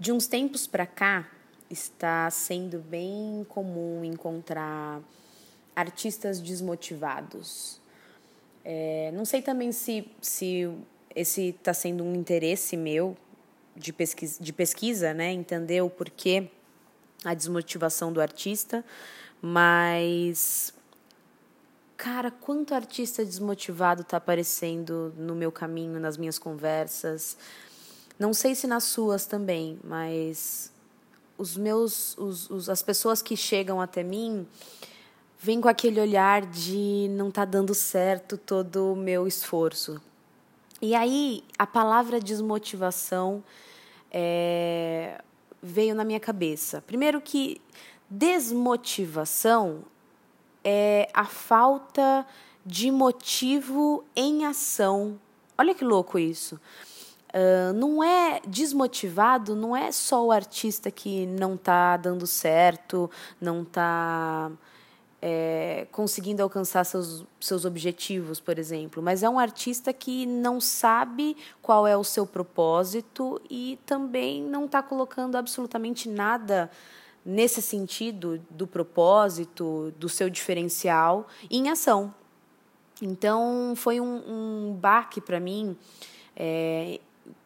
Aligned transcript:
De 0.00 0.10
uns 0.12 0.26
tempos 0.26 0.66
para 0.66 0.86
cá, 0.86 1.28
está 1.68 2.30
sendo 2.30 2.78
bem 2.78 3.44
comum 3.50 4.02
encontrar 4.02 5.02
artistas 5.76 6.40
desmotivados. 6.40 7.78
É, 8.64 9.10
não 9.12 9.26
sei 9.26 9.42
também 9.42 9.72
se, 9.72 10.10
se 10.22 10.72
esse 11.14 11.50
está 11.50 11.74
sendo 11.74 12.02
um 12.02 12.14
interesse 12.14 12.78
meu 12.78 13.14
de 13.76 13.92
pesquisa, 13.92 14.42
de 14.42 14.52
pesquisa, 14.54 15.12
né? 15.12 15.32
Entender 15.32 15.82
o 15.82 15.90
porquê 15.90 16.50
a 17.22 17.34
desmotivação 17.34 18.10
do 18.10 18.22
artista, 18.22 18.82
mas 19.42 20.72
cara, 21.98 22.30
quanto 22.30 22.74
artista 22.74 23.22
desmotivado 23.22 24.00
está 24.00 24.16
aparecendo 24.16 25.12
no 25.18 25.34
meu 25.34 25.52
caminho, 25.52 26.00
nas 26.00 26.16
minhas 26.16 26.38
conversas. 26.38 27.36
Não 28.20 28.34
sei 28.34 28.54
se 28.54 28.66
nas 28.66 28.84
suas 28.84 29.24
também, 29.24 29.80
mas 29.82 30.70
os 31.38 31.56
meus, 31.56 32.14
os, 32.18 32.50
os, 32.50 32.68
as 32.68 32.82
pessoas 32.82 33.22
que 33.22 33.34
chegam 33.34 33.80
até 33.80 34.02
mim 34.02 34.46
vêm 35.38 35.58
com 35.58 35.70
aquele 35.70 35.98
olhar 35.98 36.44
de 36.44 37.08
não 37.12 37.30
tá 37.30 37.46
dando 37.46 37.74
certo 37.74 38.36
todo 38.36 38.92
o 38.92 38.94
meu 38.96 39.26
esforço. 39.26 39.98
E 40.82 40.94
aí 40.94 41.42
a 41.58 41.66
palavra 41.66 42.20
desmotivação 42.20 43.42
é, 44.10 45.18
veio 45.62 45.94
na 45.94 46.04
minha 46.04 46.20
cabeça. 46.20 46.82
Primeiro 46.82 47.22
que 47.22 47.58
desmotivação 48.10 49.82
é 50.62 51.08
a 51.14 51.24
falta 51.24 52.26
de 52.66 52.90
motivo 52.90 54.04
em 54.14 54.44
ação. 54.44 55.18
Olha 55.56 55.74
que 55.74 55.84
louco 55.84 56.18
isso. 56.18 56.60
Uh, 57.30 57.72
não 57.74 58.02
é 58.02 58.40
desmotivado, 58.46 59.54
não 59.54 59.76
é 59.76 59.92
só 59.92 60.26
o 60.26 60.32
artista 60.32 60.90
que 60.90 61.26
não 61.26 61.54
está 61.54 61.96
dando 61.96 62.26
certo, 62.26 63.08
não 63.40 63.62
está 63.62 64.50
é, 65.22 65.86
conseguindo 65.92 66.42
alcançar 66.42 66.84
seus, 66.84 67.24
seus 67.38 67.64
objetivos, 67.64 68.40
por 68.40 68.58
exemplo, 68.58 69.02
mas 69.02 69.22
é 69.22 69.28
um 69.28 69.38
artista 69.38 69.92
que 69.92 70.24
não 70.24 70.60
sabe 70.60 71.36
qual 71.60 71.86
é 71.86 71.96
o 71.96 72.02
seu 72.02 72.26
propósito 72.26 73.40
e 73.50 73.78
também 73.84 74.42
não 74.42 74.64
está 74.64 74.82
colocando 74.82 75.36
absolutamente 75.36 76.08
nada 76.08 76.70
nesse 77.24 77.60
sentido 77.60 78.40
do 78.50 78.66
propósito, 78.66 79.92
do 79.98 80.08
seu 80.08 80.30
diferencial 80.30 81.28
em 81.50 81.68
ação. 81.68 82.14
Então, 83.02 83.74
foi 83.76 84.00
um, 84.00 84.22
um 84.26 84.72
baque 84.74 85.20
para 85.20 85.38
mim 85.38 85.76
é, 86.34 87.00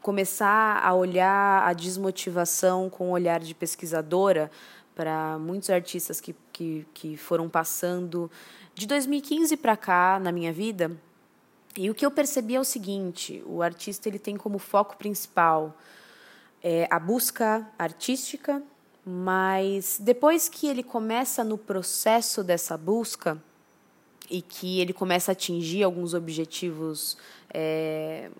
começar 0.00 0.80
a 0.84 0.94
olhar 0.94 1.66
a 1.66 1.72
desmotivação 1.72 2.88
com 2.88 3.08
o 3.08 3.12
olhar 3.12 3.40
de 3.40 3.54
pesquisadora 3.54 4.50
para 4.94 5.38
muitos 5.38 5.70
artistas 5.70 6.20
que, 6.20 6.34
que, 6.52 6.86
que 6.92 7.16
foram 7.16 7.48
passando 7.48 8.30
de 8.74 8.86
2015 8.86 9.56
para 9.56 9.76
cá 9.76 10.18
na 10.20 10.32
minha 10.32 10.52
vida. 10.52 10.90
E 11.76 11.88
o 11.88 11.94
que 11.94 12.04
eu 12.04 12.10
percebi 12.10 12.56
é 12.56 12.60
o 12.60 12.64
seguinte: 12.64 13.42
o 13.46 13.62
artista 13.62 14.08
ele 14.08 14.18
tem 14.18 14.36
como 14.36 14.58
foco 14.58 14.96
principal 14.96 15.76
é, 16.62 16.86
a 16.90 16.98
busca 16.98 17.66
artística 17.78 18.62
mas 19.04 19.98
depois 20.00 20.48
que 20.48 20.66
ele 20.66 20.82
começa 20.82 21.42
no 21.42 21.56
processo 21.56 22.44
dessa 22.44 22.76
busca 22.76 23.42
e 24.28 24.42
que 24.42 24.80
ele 24.80 24.92
começa 24.92 25.30
a 25.30 25.32
atingir 25.32 25.82
alguns 25.82 26.14
objetivos 26.14 27.16
é, 27.52 28.30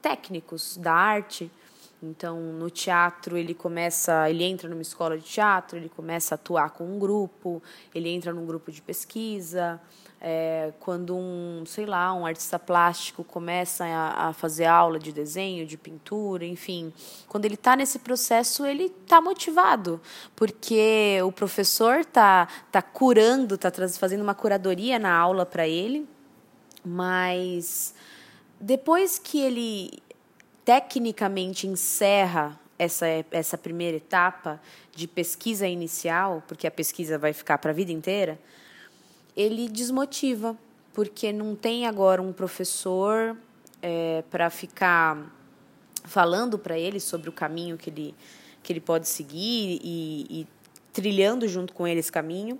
técnicos 0.00 0.76
da 0.76 0.92
arte, 0.92 1.50
então 2.02 2.40
no 2.40 2.70
teatro 2.70 3.36
ele 3.36 3.54
começa, 3.54 4.28
ele 4.30 4.44
entra 4.44 4.68
numa 4.68 4.82
escola 4.82 5.18
de 5.18 5.24
teatro, 5.24 5.76
ele 5.76 5.88
começa 5.88 6.34
a 6.34 6.36
atuar 6.36 6.70
com 6.70 6.84
um 6.84 6.98
grupo, 6.98 7.62
ele 7.94 8.08
entra 8.08 8.32
num 8.32 8.46
grupo 8.46 8.72
de 8.72 8.80
pesquisa, 8.80 9.80
é, 10.20 10.72
quando 10.80 11.16
um, 11.16 11.64
sei 11.66 11.86
lá, 11.86 12.12
um 12.12 12.26
artista 12.26 12.58
plástico 12.58 13.24
começa 13.24 13.86
a, 13.86 14.28
a 14.28 14.32
fazer 14.32 14.66
aula 14.66 14.98
de 14.98 15.12
desenho, 15.12 15.66
de 15.66 15.78
pintura, 15.78 16.44
enfim, 16.44 16.92
quando 17.26 17.46
ele 17.46 17.54
está 17.54 17.74
nesse 17.74 17.98
processo, 17.98 18.66
ele 18.66 18.92
está 19.02 19.20
motivado, 19.20 20.00
porque 20.36 21.18
o 21.24 21.32
professor 21.32 22.00
está 22.00 22.46
tá 22.70 22.82
curando, 22.82 23.54
está 23.54 23.70
fazendo 23.98 24.22
uma 24.22 24.34
curadoria 24.34 24.98
na 24.98 25.14
aula 25.14 25.46
para 25.46 25.66
ele, 25.66 26.06
mas 26.84 27.94
depois 28.60 29.18
que 29.18 29.40
ele 29.40 30.02
tecnicamente 30.64 31.66
encerra 31.66 32.60
essa, 32.78 33.06
essa 33.30 33.58
primeira 33.58 33.96
etapa 33.96 34.60
de 34.94 35.08
pesquisa 35.08 35.66
inicial, 35.66 36.42
porque 36.46 36.66
a 36.66 36.70
pesquisa 36.70 37.18
vai 37.18 37.32
ficar 37.32 37.58
para 37.58 37.70
a 37.70 37.74
vida 37.74 37.90
inteira, 37.90 38.38
ele 39.36 39.68
desmotiva, 39.68 40.56
porque 40.92 41.32
não 41.32 41.54
tem 41.54 41.86
agora 41.86 42.20
um 42.20 42.32
professor 42.32 43.36
é, 43.80 44.22
para 44.30 44.50
ficar 44.50 45.34
falando 46.04 46.58
para 46.58 46.78
ele 46.78 47.00
sobre 47.00 47.28
o 47.28 47.32
caminho 47.32 47.76
que 47.76 47.90
ele, 47.90 48.14
que 48.62 48.72
ele 48.72 48.80
pode 48.80 49.08
seguir 49.08 49.80
e, 49.82 50.26
e 50.28 50.46
trilhando 50.92 51.48
junto 51.48 51.72
com 51.72 51.86
ele 51.86 52.00
esse 52.00 52.12
caminho. 52.12 52.58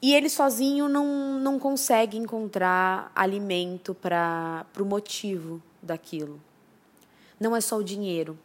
E 0.00 0.14
ele 0.14 0.28
sozinho 0.28 0.88
não, 0.88 1.38
não 1.40 1.58
consegue 1.58 2.16
encontrar 2.18 3.10
alimento 3.14 3.94
para 3.94 4.66
o 4.78 4.84
motivo 4.84 5.62
daquilo. 5.82 6.40
Não 7.40 7.56
é 7.56 7.60
só 7.60 7.76
o 7.76 7.84
dinheiro. 7.84 8.38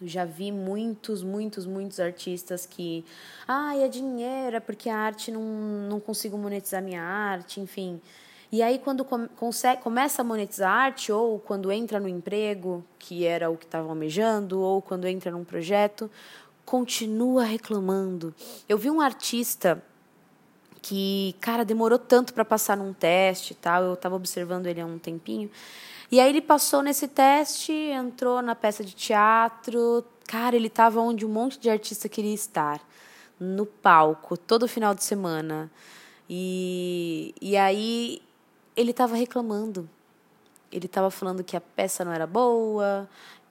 Já 0.00 0.24
vi 0.24 0.52
muitos, 0.52 1.22
muitos, 1.22 1.66
muitos 1.66 1.98
artistas 1.98 2.64
que. 2.64 3.04
Ah, 3.46 3.76
é 3.76 3.88
dinheiro, 3.88 4.56
é 4.56 4.60
porque 4.60 4.88
a 4.88 4.96
arte 4.96 5.32
não, 5.32 5.42
não 5.42 5.98
consigo 5.98 6.38
monetizar 6.38 6.80
minha 6.80 7.02
arte, 7.02 7.60
enfim. 7.60 8.00
E 8.50 8.62
aí, 8.62 8.78
quando 8.78 9.04
consegue, 9.04 9.82
começa 9.82 10.22
a 10.22 10.24
monetizar 10.24 10.70
a 10.70 10.74
arte, 10.84 11.12
ou 11.12 11.38
quando 11.38 11.70
entra 11.70 12.00
no 12.00 12.08
emprego, 12.08 12.84
que 12.98 13.26
era 13.26 13.50
o 13.50 13.56
que 13.56 13.66
estava 13.66 13.88
almejando, 13.88 14.60
ou 14.60 14.80
quando 14.80 15.06
entra 15.06 15.32
num 15.32 15.44
projeto, 15.44 16.10
continua 16.64 17.44
reclamando. 17.44 18.34
Eu 18.68 18.78
vi 18.78 18.90
um 18.90 19.00
artista 19.00 19.82
que, 20.88 21.36
cara, 21.38 21.66
demorou 21.66 21.98
tanto 21.98 22.32
para 22.32 22.46
passar 22.46 22.74
num 22.74 22.94
teste 22.94 23.52
e 23.52 23.56
tal, 23.56 23.82
eu 23.82 23.92
estava 23.92 24.16
observando 24.16 24.66
ele 24.66 24.80
há 24.80 24.86
um 24.86 24.98
tempinho. 24.98 25.50
E 26.10 26.18
aí 26.18 26.30
ele 26.30 26.40
passou 26.40 26.82
nesse 26.82 27.06
teste, 27.06 27.72
entrou 27.72 28.40
na 28.40 28.54
peça 28.54 28.82
de 28.82 28.94
teatro. 28.94 30.02
Cara, 30.26 30.56
ele 30.56 30.68
estava 30.68 30.98
onde 30.98 31.26
um 31.26 31.28
monte 31.28 31.58
de 31.58 31.68
artista 31.68 32.08
queria 32.08 32.32
estar, 32.32 32.80
no 33.38 33.66
palco, 33.66 34.34
todo 34.34 34.66
final 34.66 34.94
de 34.94 35.04
semana. 35.04 35.70
E, 36.28 37.34
e 37.38 37.54
aí 37.54 38.22
ele 38.74 38.92
estava 38.92 39.14
reclamando. 39.14 39.86
Ele 40.72 40.86
estava 40.86 41.10
falando 41.10 41.44
que 41.44 41.54
a 41.54 41.60
peça 41.60 42.02
não 42.02 42.14
era 42.14 42.26
boa, 42.26 43.06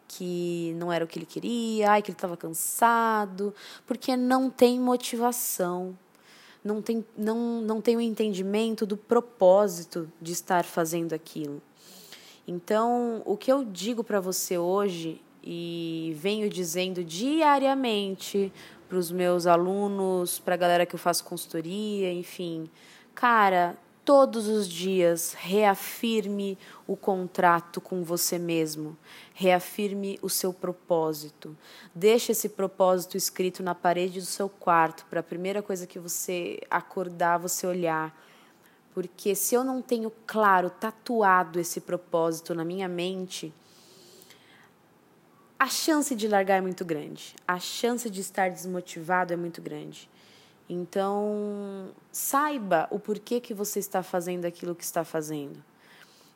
que 0.08 0.74
não 0.78 0.92
era 0.92 1.06
o 1.06 1.08
que 1.08 1.20
ele 1.20 1.26
queria, 1.28 1.92
ai, 1.92 2.02
que 2.02 2.10
ele 2.10 2.16
estava 2.16 2.36
cansado, 2.36 3.54
porque 3.86 4.18
não 4.18 4.50
tem 4.50 4.80
motivação, 4.80 5.96
não 6.68 6.82
tem, 6.82 7.06
não, 7.18 7.62
não 7.62 7.82
tem 7.82 7.96
o 7.96 8.00
um 8.00 8.02
entendimento 8.02 8.86
do 8.86 8.98
propósito 8.98 10.12
de 10.22 10.34
estar 10.34 10.66
fazendo 10.66 11.14
aquilo. 11.14 11.62
Então, 12.46 13.22
o 13.26 13.38
que 13.38 13.52
eu 13.52 13.64
digo 13.64 14.04
para 14.04 14.20
você 14.20 14.58
hoje 14.58 15.22
e 15.44 16.14
venho 16.18 16.50
dizendo 16.50 17.04
diariamente 17.04 18.52
para 18.88 18.98
os 18.98 19.12
meus 19.12 19.48
alunos, 19.48 20.40
para 20.40 20.56
a 20.56 20.58
galera 20.58 20.86
que 20.86 20.96
eu 20.96 21.00
faço 21.00 21.24
consultoria, 21.24 22.12
enfim, 22.12 22.70
cara, 23.16 23.78
todos 24.08 24.48
os 24.48 24.66
dias 24.70 25.36
reafirme 25.38 26.58
o 26.88 26.96
contrato 26.96 27.82
com 27.82 28.06
você 28.06 28.40
mesmo, 28.40 28.98
reafirme 29.34 30.18
o 30.22 30.30
seu 30.30 30.54
propósito. 30.54 31.58
Deixe 31.94 32.32
esse 32.32 32.48
propósito 32.48 33.18
escrito 33.18 33.62
na 33.62 33.76
parede 33.76 34.22
do 34.22 34.26
seu 34.26 34.48
quarto, 34.48 35.06
para 35.10 35.20
a 35.20 35.24
primeira 35.24 35.62
coisa 35.62 35.86
que 35.86 36.00
você 36.00 36.58
acordar, 36.72 37.38
você 37.38 37.68
olhar 37.68 38.18
porque 38.98 39.36
se 39.36 39.54
eu 39.54 39.64
não 39.64 39.80
tenho 39.80 40.12
claro, 40.26 40.72
tatuado 40.72 41.60
esse 41.60 41.80
propósito 41.80 42.56
na 42.56 42.66
minha 42.66 42.88
mente, 42.88 43.54
a 45.60 45.68
chance 45.68 46.16
de 46.16 46.28
largar 46.28 46.58
é 46.58 46.62
muito 46.62 46.84
grande. 46.84 47.36
A 47.48 47.60
chance 47.60 48.10
de 48.10 48.22
estar 48.22 48.50
desmotivado 48.50 49.32
é 49.32 49.36
muito 49.36 49.62
grande. 49.62 50.10
Então, 50.70 51.90
saiba 52.12 52.88
o 52.92 53.00
porquê 53.00 53.40
que 53.40 53.54
você 53.54 53.80
está 53.80 54.04
fazendo 54.04 54.46
aquilo 54.46 54.76
que 54.76 54.84
está 54.84 55.04
fazendo. 55.04 55.64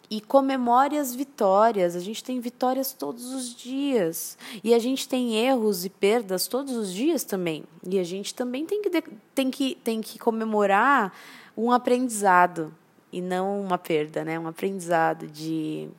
E 0.09 0.19
comemore 0.19 0.97
as 0.97 1.15
vitórias. 1.15 1.95
A 1.95 1.99
gente 1.99 2.23
tem 2.23 2.39
vitórias 2.39 2.93
todos 2.93 3.33
os 3.33 3.55
dias. 3.55 4.37
E 4.63 4.73
a 4.73 4.79
gente 4.79 5.07
tem 5.07 5.35
erros 5.35 5.85
e 5.85 5.89
perdas 5.89 6.47
todos 6.47 6.75
os 6.75 6.93
dias 6.93 7.23
também. 7.23 7.63
E 7.85 7.97
a 7.97 8.03
gente 8.03 8.33
também 8.33 8.65
tem 8.65 8.81
que, 8.81 8.89
tem 9.33 9.51
que, 9.51 9.75
tem 9.75 10.01
que 10.01 10.19
comemorar 10.19 11.13
um 11.55 11.71
aprendizado 11.71 12.73
e 13.11 13.21
não 13.21 13.61
uma 13.61 13.77
perda, 13.77 14.23
né? 14.23 14.39
Um 14.39 14.47
aprendizado 14.47 15.27
de 15.27 15.89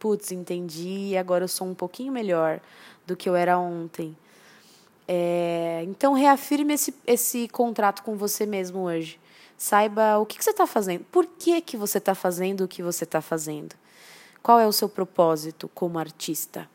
putz, 0.00 0.32
entendi, 0.32 1.14
agora 1.16 1.44
eu 1.44 1.48
sou 1.48 1.66
um 1.66 1.74
pouquinho 1.74 2.10
melhor 2.10 2.58
do 3.06 3.14
que 3.14 3.28
eu 3.28 3.36
era 3.36 3.58
ontem. 3.58 4.16
É, 5.12 5.82
então, 5.88 6.12
reafirme 6.12 6.74
esse, 6.74 6.94
esse 7.04 7.48
contrato 7.48 8.04
com 8.04 8.16
você 8.16 8.46
mesmo 8.46 8.82
hoje. 8.82 9.18
Saiba 9.58 10.18
o 10.18 10.24
que, 10.24 10.38
que 10.38 10.44
você 10.44 10.50
está 10.50 10.68
fazendo, 10.68 11.04
por 11.10 11.26
que, 11.26 11.60
que 11.60 11.76
você 11.76 11.98
está 11.98 12.14
fazendo 12.14 12.62
o 12.62 12.68
que 12.68 12.80
você 12.80 13.02
está 13.02 13.20
fazendo. 13.20 13.74
Qual 14.40 14.60
é 14.60 14.68
o 14.68 14.72
seu 14.72 14.88
propósito 14.88 15.68
como 15.74 15.98
artista? 15.98 16.70